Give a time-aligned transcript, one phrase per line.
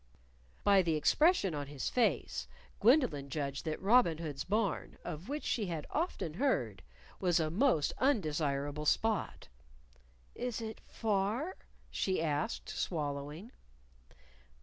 [0.63, 2.47] By the expression on his face,
[2.79, 6.81] Gwendolyn judged that Robin Hood's Barn of which she had often heard
[7.19, 9.47] was a most undesirable spot.
[10.33, 11.55] "Is it far?"
[11.91, 13.51] she asked, swallowing.